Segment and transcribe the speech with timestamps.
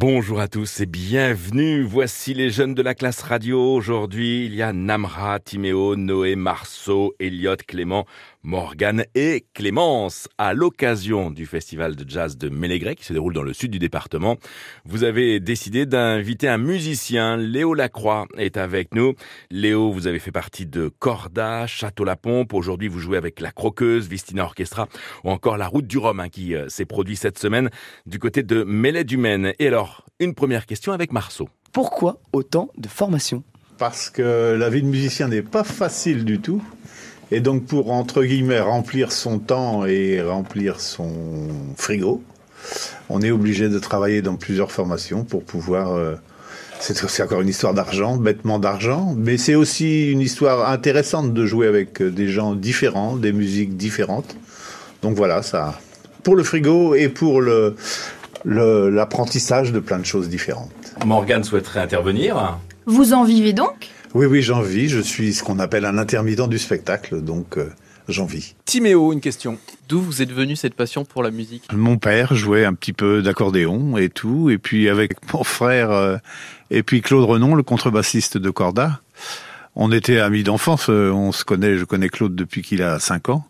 [0.00, 1.82] Bonjour à tous et bienvenue.
[1.82, 3.74] Voici les jeunes de la classe radio.
[3.74, 8.06] Aujourd'hui, il y a Namra, Timéo, Noé, Marceau, Elliot, Clément,
[8.42, 10.28] Morgane et Clémence.
[10.36, 13.78] À l'occasion du festival de jazz de Mélégré qui se déroule dans le sud du
[13.78, 14.36] département,
[14.84, 17.38] vous avez décidé d'inviter un musicien.
[17.38, 19.14] Léo Lacroix est avec nous.
[19.50, 22.52] Léo, vous avez fait partie de Corda, Château-la-Pompe.
[22.52, 24.86] Aujourd'hui, vous jouez avec La Croqueuse, Vistina Orchestra
[25.24, 27.70] ou encore La Route du Rhum hein, qui euh, s'est produit cette semaine
[28.04, 29.54] du côté de Mêlée du Maine.
[29.58, 31.48] Et alors, alors, une première question avec Marceau.
[31.72, 33.44] Pourquoi autant de formation
[33.78, 36.60] Parce que la vie de musicien n'est pas facile du tout.
[37.30, 41.10] Et donc pour, entre guillemets, remplir son temps et remplir son
[41.76, 42.22] frigo,
[43.08, 45.92] on est obligé de travailler dans plusieurs formations pour pouvoir...
[45.92, 46.14] Euh,
[46.80, 51.66] c'est encore une histoire d'argent, bêtement d'argent, mais c'est aussi une histoire intéressante de jouer
[51.66, 54.36] avec des gens différents, des musiques différentes.
[55.02, 55.78] Donc voilà, ça,
[56.22, 57.74] pour le frigo et pour le,
[58.44, 60.70] l'apprentissage de plein de choses différentes.
[61.04, 62.58] Morgane souhaiterait intervenir.
[62.86, 63.88] Vous en vivez donc?
[64.14, 64.88] Oui, oui, j'en vis.
[64.88, 67.70] Je suis ce qu'on appelle un intermittent du spectacle, donc euh,
[68.08, 68.54] j'en vis.
[68.64, 69.58] Timéo, une question.
[69.88, 71.64] D'où vous êtes venu cette passion pour la musique?
[71.72, 76.16] Mon père jouait un petit peu d'accordéon et tout, et puis avec mon frère euh,
[76.70, 79.00] et puis Claude Renon, le contrebassiste de Corda,
[79.74, 80.88] on était amis d'enfance.
[80.90, 83.47] Euh, on se connaît, je connais Claude depuis qu'il a 5 ans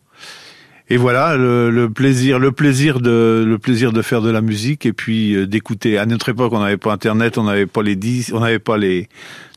[0.90, 4.92] et voilà le, plaisir le plaisir de le plaisir de faire de la musique et
[4.92, 5.98] puis euh, d'écouter.
[5.98, 8.78] À notre époque on n'avait pas internet on n'avait pas les disques on n'avait pas
[8.78, 9.08] les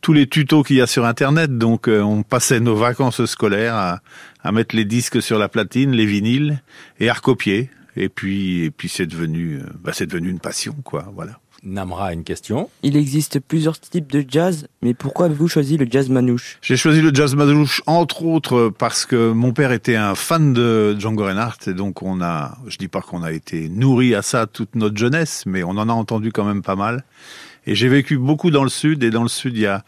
[0.01, 1.57] tous les tutos qu'il y a sur internet.
[1.57, 3.99] Donc euh, on passait nos vacances scolaires à,
[4.43, 6.61] à mettre les disques sur la platine les vinyles
[6.99, 7.69] et à recopier.
[7.95, 11.11] Et puis et puis c'est devenu euh, bah, c'est devenu une passion quoi.
[11.13, 12.69] Voilà Namra une question.
[12.81, 16.57] Il existe plusieurs types de jazz, mais pourquoi avez-vous choisi le jazz manouche?
[16.61, 20.95] J'ai choisi le jazz manouche entre autres parce que mon père était un fan de
[20.99, 24.47] Django Reinhardt et donc on a, je dis pas qu'on a été nourri à ça
[24.47, 27.03] toute notre jeunesse, mais on en a entendu quand même pas mal.
[27.67, 29.83] Et j'ai vécu beaucoup dans le sud et dans le sud il y a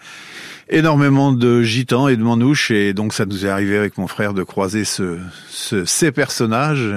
[0.69, 4.33] énormément de gitans et de manouches et donc ça nous est arrivé avec mon frère
[4.33, 6.95] de croiser ce, ces personnages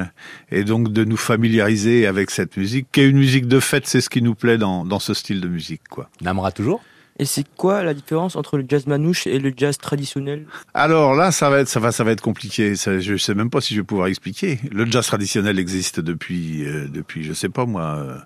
[0.51, 4.01] et donc de nous familiariser avec cette musique qui est une musique de fête, c'est
[4.01, 6.09] ce qui nous plaît dans, dans ce style de musique quoi.
[6.21, 6.83] Namra toujours?
[7.19, 10.45] Et c'est quoi la différence entre le jazz manouche et le jazz traditionnel?
[10.75, 12.77] Alors là, ça va être, ça va, ça va être compliqué.
[12.77, 14.61] Ça, je sais même pas si je vais pouvoir expliquer.
[14.71, 18.19] Le jazz traditionnel existe depuis, euh, depuis, je sais pas moi, euh,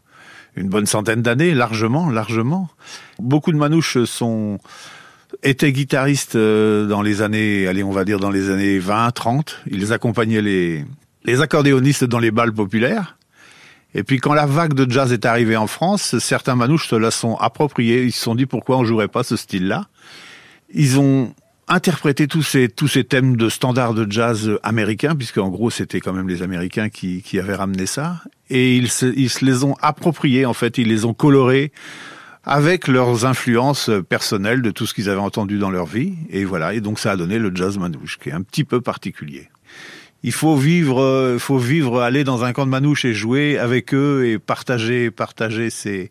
[0.56, 2.68] une bonne centaine d'années, largement, largement.
[3.20, 4.58] Beaucoup de manouches sont
[5.42, 9.60] était guitariste euh, dans les années, allez, on va dire dans les années 20, 30.
[9.70, 10.84] Ils accompagnaient les,
[11.24, 13.16] les accordéonistes dans les balles populaires.
[13.94, 17.10] Et puis quand la vague de jazz est arrivée en France, certains manouches se la
[17.10, 18.04] sont appropriés.
[18.04, 19.86] Ils se sont dit pourquoi on jouerait pas ce style-là?
[20.72, 21.34] Ils ont
[21.66, 26.00] interprété tous ces tous ces thèmes de standards de jazz américains, puisque en gros c'était
[26.00, 28.22] quand même les Américains qui qui avaient ramené ça.
[28.48, 30.78] Et ils se, ils se les ont appropriés en fait.
[30.78, 31.72] Ils les ont colorés
[32.44, 36.14] avec leurs influences personnelles de tout ce qu'ils avaient entendu dans leur vie.
[36.30, 38.80] Et voilà, et donc ça a donné le jazz manouche, qui est un petit peu
[38.80, 39.48] particulier.
[40.22, 44.26] Il faut vivre, faut vivre, aller dans un camp de manouche et jouer avec eux
[44.26, 46.10] et partager, partager ces,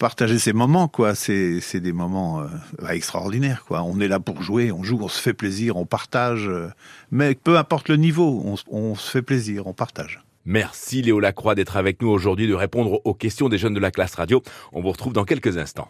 [0.00, 1.14] partager ces moments, quoi.
[1.14, 3.82] C'est, c'est des moments euh, extraordinaires, quoi.
[3.82, 6.48] On est là pour jouer, on joue, on se fait plaisir, on partage.
[6.48, 6.68] Euh,
[7.12, 10.20] mais peu importe le niveau, on, on se fait plaisir, on partage.
[10.44, 13.90] Merci Léo Lacroix d'être avec nous aujourd'hui, de répondre aux questions des jeunes de la
[13.90, 14.42] classe radio.
[14.72, 15.88] On vous retrouve dans quelques instants.